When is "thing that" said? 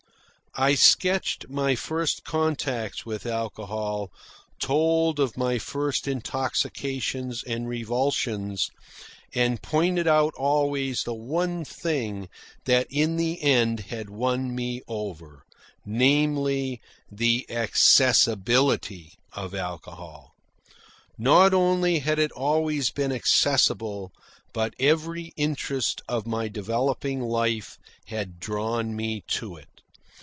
11.63-12.85